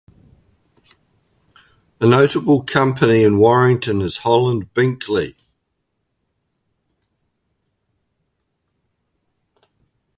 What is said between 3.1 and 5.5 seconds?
in Warrenton is Holland-Binkley.